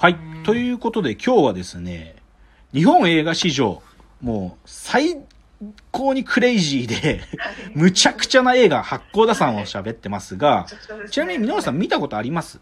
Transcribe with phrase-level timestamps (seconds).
[0.00, 0.16] はい。
[0.44, 2.16] ということで今日はですね、
[2.72, 3.82] 日本映画史上、
[4.22, 5.18] もう最
[5.90, 7.20] 高にクレイジーで、
[7.74, 10.64] むちゃくちゃな映画、八甲田山を喋ってますが、
[11.10, 12.60] ちなみに皆さん見たことあります？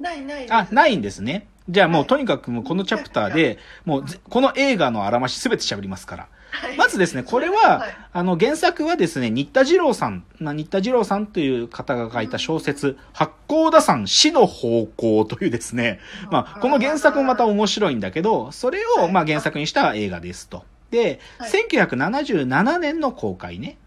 [0.00, 0.50] ないない。
[0.50, 1.46] あ、ないんですね。
[1.68, 6.28] じゃあもうとにかくもうこのチャプターで、 もうぜこの映画のあらましすべて喋りますから。
[6.50, 6.76] はい。
[6.76, 16.00] まずですね、これははい、あの、原作はですね、新田次郎さん、な新田次郎さんという方が書いた小説、八甲田山死の方向というですね、
[16.30, 20.64] まあ、この原作もまた面白いんだけど、それを、まあ、原作にした映画ですと。
[20.90, 21.50] で、はい。
[21.50, 23.78] 1977年の公開ね。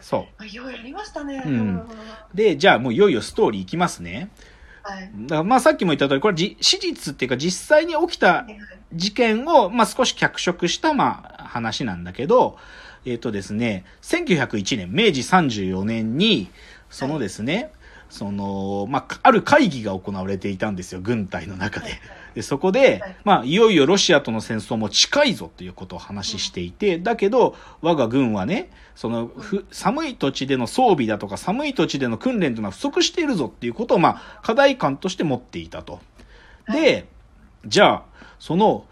[0.00, 1.42] そあ、ようやりましたね。
[1.44, 1.82] うん。
[2.34, 4.30] で、じゃあもういよいよストーリーいきますね。
[4.86, 5.10] はい。
[5.26, 8.46] だまあさっきも言った通り、これじ史実っていうか実際に起きた
[8.92, 12.56] 事件を、まあ、少し脚色した、まあ、話なんだけど、
[13.04, 16.50] えっ、とですね、1901年、明治34年に、
[16.88, 17.72] そのですね、
[18.08, 21.90] その、まあ、ある会議が行われていたんですよ、軍隊の中で。
[22.34, 36.00] で、そこではい、まあ、いよいよロシアとの戦争も近いぞということを話していて、だけど、我が軍はね、その、ふ寒い土地での装備だとか、寒い土地での訓練というのは不足しているぞっていうことを、まあ、課題感として持っていたと。
[36.72, 37.06] で、
[37.64, 38.02] じゃあ、
[38.38, 38.86] その、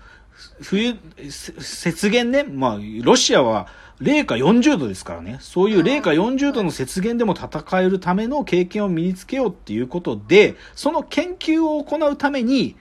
[0.60, 0.96] 冬、
[1.28, 3.68] せ雪原ね、まあ、ロシアは、
[4.00, 5.38] 零下40度ですからね。
[5.40, 12.76] そういう零下40度の雪原でも戦えるための経験を身につけようっていうことで、その研究を行うために、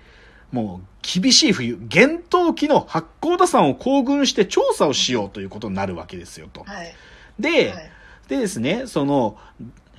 [0.52, 6.64] もう厳しい冬、厳冬期の八甲田山を行軍して調査をしようということになるわけですよと。
[6.64, 6.96] はい。
[7.40, 7.92] で、はい
[8.28, 9.38] でですね、その、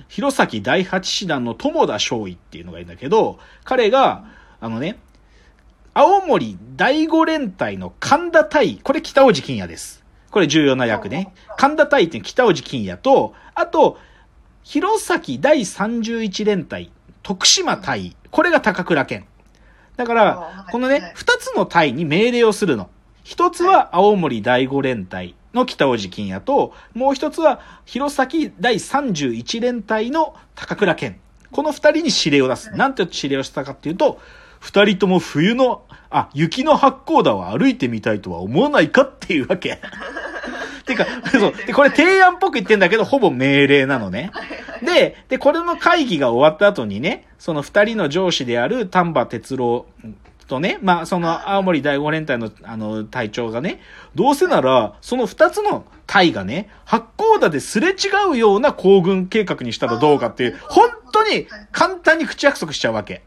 [0.07, 4.25] 弘前第八師団の友田少尉っていうのがいるんだけど、彼が、
[4.59, 4.97] あのね、
[5.93, 10.04] 青森第五連隊の神田隊、これ北尾路金也です。
[10.35, 11.33] これ重要な役ね。
[11.55, 13.97] 神田隊っていう北尾路金也と、あと、
[14.63, 16.91] 弘前第31連隊、
[17.23, 19.27] 徳島隊、これが高倉健。
[19.95, 22.89] だからこのねはい、二つの隊に命令をするの。
[23.23, 31.17] 一つは青森第五連隊の北尾路金也と、もう一つは弘前第31連隊の高倉健。
[31.53, 32.71] この二人に指令を出す。
[32.71, 34.19] なんて指令をしたかっていうと、
[34.59, 39.79] 二人とも冬の、あ、雪の八甲田を歩いてみたいとは思わないかっていうわけ。
[40.85, 41.53] てか、そう。
[41.65, 44.31] で、これ提案っぽく言ってんだけど、ほぼ命令なのね。
[44.83, 49.85] で、で、これの会議が終わった後にね、その二人の上司である丹波哲郎
[50.47, 53.81] とね、まあ、その青森第五連隊の、あの、隊長がね、
[54.13, 57.95] どうせなら、その二つの隊がね、八甲田ですれ違
[58.31, 63.23] うような行軍計画にしたらどうかっていう、本当に簡単に口約束しちゃうわけ。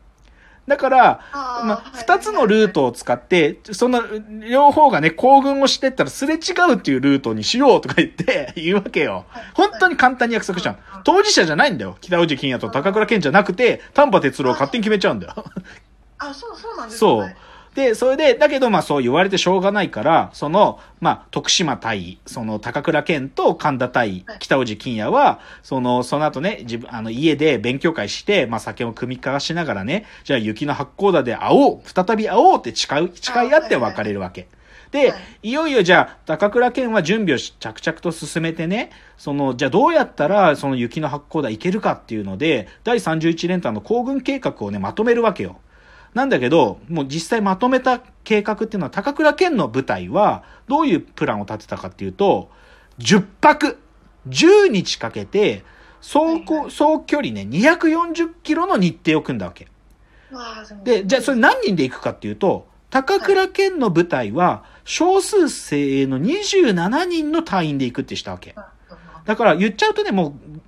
[0.68, 4.02] だから、まあ、はい二つのルートを使って、その
[4.48, 9.24] 両方がね、行軍をしてったらすれ違うっていうルートにしようとか言って、 言うわけよ。
[9.54, 10.76] 本当に簡単に約束しちゃう。
[11.04, 11.96] 当事者じゃないんだよ。
[12.00, 15.34] 北尾路金也と高倉健じゃなくて、丹波哲郎を勝手に決めちゃうんだよ。
[16.18, 17.36] あ、そう、そうなんですそうはい。
[17.74, 34.48] で、それで、だけどまあそう言われてしょうがないから、その、まあ、徳島対、その高倉健と神田対はい北尾路金也は、その、その後ね、自分、あの、家で勉強会して、まあ酒を組み交わしながらね、じゃあ雪の八甲田で会おう、再び会おうって誓う、誓い合って別れるわけ。
[34.90, 45.60] で、はいいよいよじゃあ、高倉健は準備をし着々と進めてね、その、じゃあどうやったら、その雪の八甲田行けるかっていうので、第31連隊の行軍計画をね、まとめるわけよ。
[46.14, 52.50] なんだけど、もう実際まとめた計画っていうのは、高倉健の部隊は、どういうプランを立てたかっていうと、
[52.98, 53.78] 10泊、
[54.28, 55.64] 10日かけて、
[56.00, 59.68] 総こはいはい総距離ね、240キロの日程を組んだわけ。
[60.84, 68.54] で、じゃあそれ何人で行くかっていうと、高倉健の部隊は、少数精鋭の27人の隊員で行くってしたわけ。
[69.24, 70.60] だから言っちゃうとね、もう、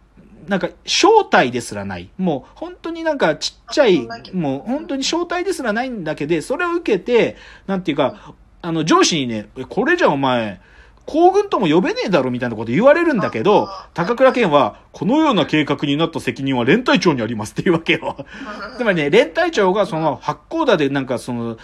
[0.51, 2.11] なんか、正体ですらない。
[2.19, 7.37] もう、本当になんかちっちゃいもう本当に正体ですらないんだけど、それを受けて、
[7.69, 10.61] なんていうか、あの、上司にね、えこれじゃお前、
[11.07, 18.17] 行軍とも呼べねえだろみたいなこと言われるんだけどあ、高倉健は、このような計画になった責任は連隊長にありますっていうわけよ。
[18.77, 21.59] つまりね、連隊長がその八甲田でなんかその、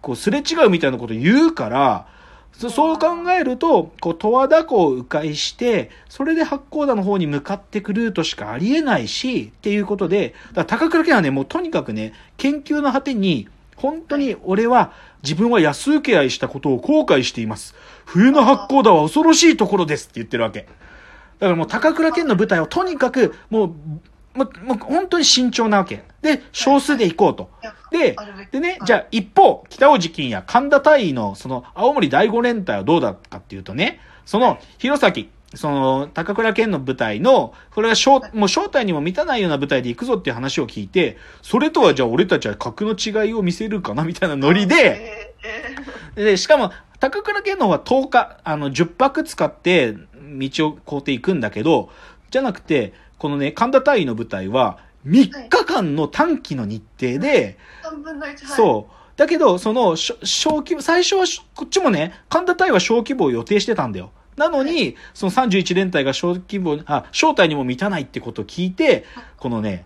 [0.00, 2.06] こうすれ違うみたいなこと言うから、
[2.60, 14.92] そそう考えると、こう、十和田湖を迂回して、それで八甲田の方に向かってくルートしかありえないし、っていうことで、だから高倉健はね、もうとにかくね、研究の果てに、本当に俺は
[15.22, 17.74] 自分は安請け合いしたことを後悔しています。
[18.04, 20.66] 冬の八甲田は恐ろしいところですって言ってるわけ。
[21.38, 23.74] だからもう高倉健の舞台をとにかく、もう、
[24.34, 26.04] もう、もう本当に慎重なわけ。
[26.22, 27.50] で、少数で行こうと。
[27.90, 28.16] で
[28.52, 28.78] でね、はい。
[28.84, 45.34] じゃあ一方、北尾路金や神田隊員のその青森第五連隊はどうだったかっていうとね、その弘前その、高倉健の舞台の、これは正、もう正体にも満たないような舞台で行くぞっていう話を聞いて、それとはじゃあ俺たちは格の違いを見せるかなみたいなノリで、
[46.14, 49.96] で、しかも、高倉健の方は10日、あの、10泊使って
[50.38, 51.90] 道をこうていくんだけど、
[52.30, 58.94] じゃなくて、このね、神田大尉の舞台は、3日間の短期の日程で、ー、3分の1、はい、そう。
[59.16, 60.18] だけど、その、小
[60.58, 64.10] 規模、最初はし、こっちもね、神田隊は小規模を予定してたんだよ。
[64.36, 69.04] なのに、その31連隊が小規模、あ、正体にも満たないってことを聞いて、
[69.36, 69.84] このね、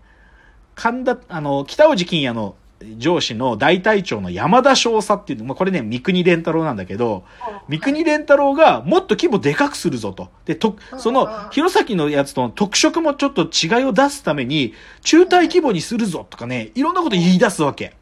[0.74, 2.54] 神田、あの、北大路金也の
[2.98, 7.24] 上司の大隊長の山田少佐っていう、まあ、これね、三国連太郎なんだけど、
[7.68, 10.28] 三国連太郎がもっと規模でかくするぞと。
[10.44, 17.94] で、と、その、弘前のやつとの特色もちょっと違いを出すために、中隊規模にするぞとかね、いろんなこと言い出すわけ。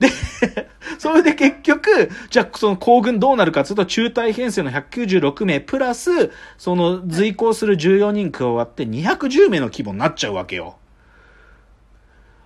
[0.00, 0.08] で、
[0.98, 10.79] それで結局、じゃあその行軍どうなるかというと、中隊編成の196名プラス、その随行する14人加わって210名の規模になっちゃうわけよ。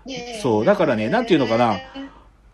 [0.07, 1.79] ねそうだからねなんていうのかな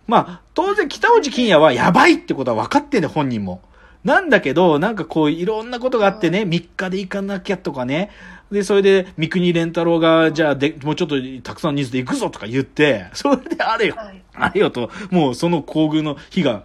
[0.07, 3.63] まあ、当然北大路金也はやばいってことは分かってんね、本人も。
[4.03, 8.11] なんだけど、なんかこういろんなことがあってね、3日で行かなきゃとかね。
[8.51, 11.15] で、それで三国連太郎が、じゃあで、もうちょっと
[11.45, 16.65] たくさんの人数で行くぞとか言って、それであれよ、はいあれよと、もうその行軍の日が、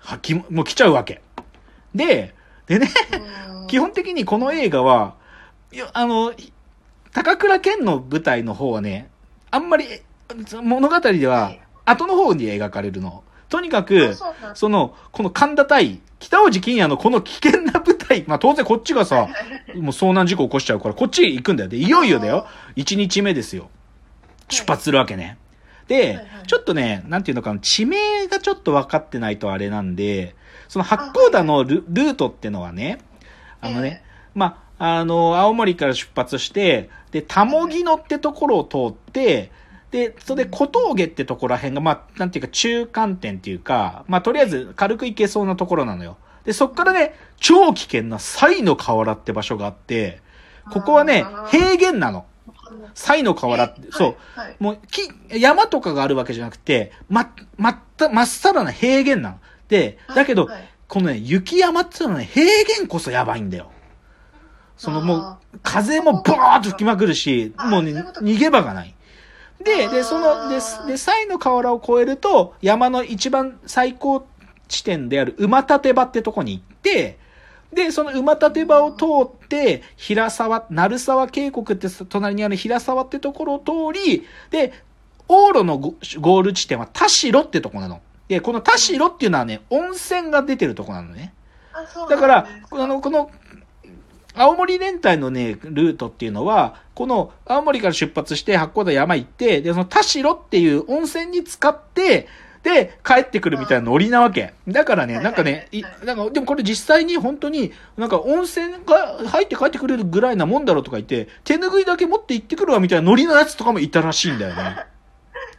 [0.00, 1.22] はき、もう来ちゃうわけ。
[1.94, 2.34] で、
[2.66, 2.88] でね、
[3.52, 5.14] うん基本的にこの映画は、
[5.70, 6.32] いやあの、
[7.12, 9.10] 高倉健の舞台の方はね、
[9.52, 10.02] あんまりえ
[10.62, 13.24] 物語でははい後の方に描かれるの。
[13.48, 19.28] とにかくあ、その、この神田対北大路金也のこの危険な舞台、まあ当然こっちがさ、
[19.74, 21.68] もう遭難事故起こしちゃうから、こっち行くんだよ。
[21.68, 22.46] で、いよいよだよ。
[22.76, 23.70] 1日目ですよ。
[24.48, 25.38] 出発するわけね。
[25.88, 30.36] でちょっとね、なんていうのかな、地名がちょっと分かってないとあれなんで、
[30.68, 33.00] その八甲田のルルートってのはね、
[33.60, 34.04] あのね、
[34.34, 39.50] まあ、あの、青森から出発して、で、たもぎ野ってところを通って、
[39.90, 46.16] で、それで小峠ってところら辺が、まあ、なんていうか中間点っていうか、まあ、とりあえず軽く行けそうなところなのよ。
[46.44, 50.20] で、そっからね、超危険な西の河原って場所があって、
[50.72, 52.26] ここはね平原なの。
[52.94, 54.16] 西の河原って、そう。
[54.36, 59.38] はいはいもう、木、山とかがあるわけじゃなくて、ま、まった、まっさらな平原なの。
[59.68, 63.70] で、だけど、はいこのね、雪山っていうのはね、平原こそやばいんだよ。
[64.76, 68.92] そのもうあ、風もボーっと吹きまくるし、あもうね、逃げ場がない。
[69.62, 74.26] で、で、その、で、で、西の河原を越えると、山の一番最高
[74.68, 77.18] 地点である馬立場ってとこに行って、
[77.72, 84.72] で、その馬立場を通って、平沢、鳴沢渓谷って隣にある平沢ってところを通り、で、
[85.28, 88.00] 往路のゴゴール地点は田代ってとこなの。
[88.28, 91.32] で、この田代っていうのはね、温泉が出てるとこなのね。
[92.08, 93.30] だからあの、この、
[94.34, 102.28] 青森連隊のね、ルートっていうのは、この青森から出発して八甲田山行って、で、その田代っていう温泉に使って、
[102.62, 104.52] で、帰ってくるみたいなノリなわけ。
[104.68, 114.84] だからね、はいなんかね、いなんか、でもこれ実際に本当に、なんか温泉が入って帰ってくれるぐらいなもんだろうとか言って、手拭いだけ持って行ってくるわみたいなノリのやつとかもいたらしいんだよね。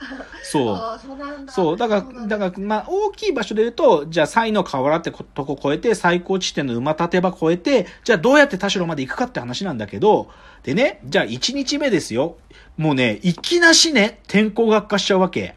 [0.52, 0.76] そう。
[0.76, 10.30] あそうなんだそう、だから、だだから、まあ、大きい場所で言うと、じゃあ、西の河原ってことこ越えて、最高地点の馬立場越えて、じゃあ、どうやって田代まで行くかって話なんだけど、
[10.64, 12.36] でね、じゃあ、1日目ですよ。
[12.78, 15.56] もうね、いきなしね、天候が悪化しちゃうわけ。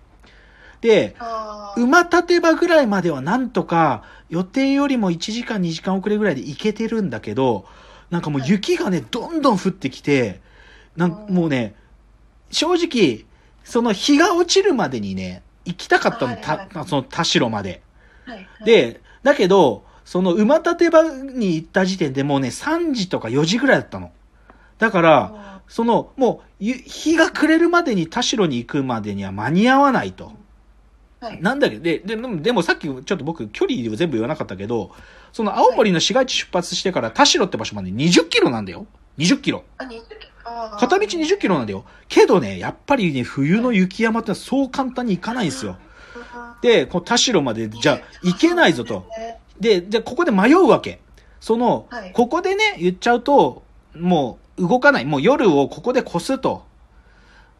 [0.81, 1.17] で、
[1.77, 7.65] 馬立場ぐらいまではなんとか、予定よりも1時間2時間遅れぐらいで行けてるんだけど、
[8.11, 10.41] なんかもう雪がね、どんどん降ってきて、
[10.97, 11.75] なんもうね、
[12.51, 13.25] 正直、
[13.65, 17.83] その日が落ちるまでにね、行きたかったの、たその田代まで。
[18.65, 24.13] で、だけど、その馬立場に行った時点でもうね、3時とか4時ぐらいだったの。
[24.79, 30.33] だから、あその、もう、ゆ日が暮れるまでに田代に行くまでには間に合わないと。
[31.21, 34.91] ーはいなんだけど、で、ででもでもさっきちょっと僕距離を全部言わなかったけど、
[35.33, 38.87] その青森の市街地出発してから田代って場所まで20キロなんだよ。
[39.17, 39.65] 20キロ。
[39.79, 41.85] あ20あー片道20キロなんだよ。
[42.09, 45.77] けどね、やっぱりね、冬の雪山ってそう簡単に行かないんですよ。
[46.61, 49.07] で、この田代まで、じゃあ、行けないぞと。
[49.59, 51.01] で、で、ここで迷うわけ。
[51.41, 53.63] その、はいここでね、言っちゃうと、
[53.95, 55.05] もう動かない。
[55.05, 56.65] もう夜をここで越すと。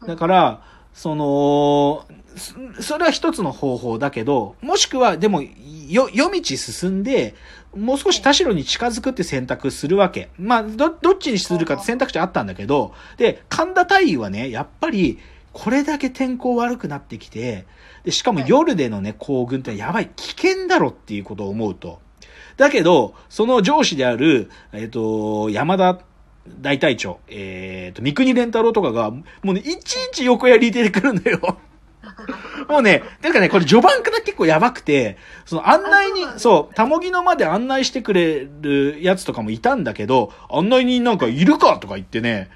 [0.07, 0.61] だから、
[0.93, 5.41] その、そそれは一つの方法だけど、もしくは、でも、
[5.87, 7.35] よ、夜道進んで、
[7.75, 10.29] もう少し田代に近づくって選択するわけ。
[10.37, 15.19] まあ、ど、どっちにするかって選択肢あったんだけど、で、神田大尉はね、やっぱり、
[15.51, 17.65] これだけ天候悪くなってきて、
[18.03, 21.99] で、しかも夜でのね、行軍ってやばい、危険だろっていうことを思うと。
[22.57, 25.99] だけど、その上司である、えっ、と、山田
[26.61, 31.57] 大隊長、えっ、と、三国連太郎とかが、もうね、いちいち横やり出てくるんだよ。
[32.69, 41.77] もうね、てかね、これ序盤から結構やばくて、その案内にあそうたもぎのまで案内してくれるやつとかもいたんだけど、案内人なんかいるか？
[41.77, 42.49] とか言ってね、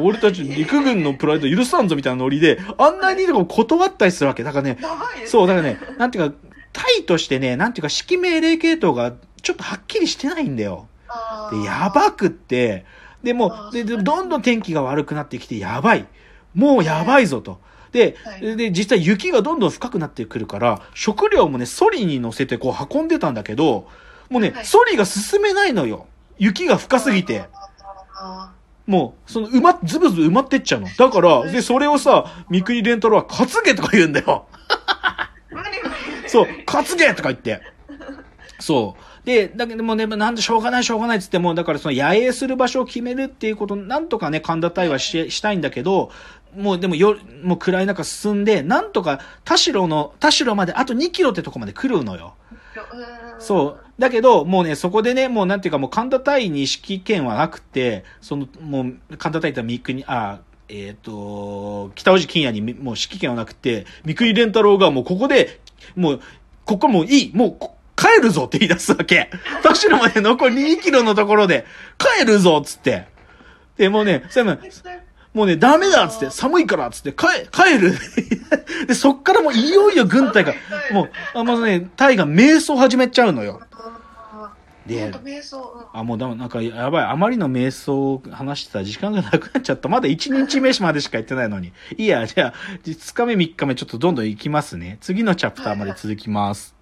[0.00, 4.42] 俺たち陸軍のプライド許さんぞみたいなノリで、案内人とかも断ったりするわけ。
[4.44, 4.78] だからね、
[5.26, 6.36] そう、だからね、なんていうか、
[6.72, 10.86] 隊としてね、なんていうか、指揮命令系統がちょっとはっきりしてないんだよ。
[11.50, 12.84] で、やばくって、
[13.22, 16.06] で、もでどんどん天気が悪くなってきて、やばい。
[16.54, 17.60] もうやばいぞと。
[17.92, 23.88] で、はいで、実際雪がどんどん深くなってくるから、食料もね、ソリに乗せてこう運んでたんだけど、
[24.30, 26.06] もうね、はいソリが進めないのよ。
[26.38, 27.44] 雪が深すぎて。
[28.20, 28.52] あ
[28.86, 30.88] もう、その、埋ま、ズブズブ埋まってっちゃうの。
[30.88, 34.46] だから、で、それをさ、三国連太郎は、担げとか言うんだよ。
[36.26, 37.60] そう、担げとか言って。
[38.60, 39.26] そう。
[39.26, 46.10] で、だけどもね、なんでしょうがないしょうがないっつっても、だからその野営する場所を決めるっていうこと、なんとかね、神田隊はししたいんだけど、
[46.56, 52.34] もうでもよ、もう暗い中進んで、なんとか田代の、田代まであと2キロってとこまで来るのよ。
[52.92, 53.80] うんそう。
[53.98, 65.60] だけど、もうね、そこでね、もうなんていうかもう神田隊に指揮権はなくて、その、もう、神田隊って三国、あ、えっ、と、北尾路金也にみもう指揮権はなくて、三国連太郎がもうここで、
[65.96, 66.20] もう、
[66.64, 69.30] ここもういい、もうこ、帰るぞって言い出すわけ。
[69.62, 71.64] 田代まで残り2キロのところで、
[71.98, 73.06] 帰るぞっつって。
[73.76, 74.58] で、もうね、それも、
[75.34, 77.92] もうね、ダメだっつって、寒いからっつって、帰、帰る。
[78.86, 80.54] で、そっからもういよいよ軍隊が、
[80.90, 83.60] もう、あもうね、隊が瞑想始めちゃうのよ。
[84.88, 85.12] で
[85.92, 87.04] あ、もうだ、なんか、やばい。
[87.04, 89.88] あまりの瞑想を話してたら時間がなくなっちゃった。
[89.90, 91.72] まだ1日目までしか行ってないのに。
[91.98, 92.54] いいや、じゃあ、
[92.84, 94.96] 2日目3日目ちょっとどんどん行きますね。
[95.02, 96.77] 次のチャプターまで続きます。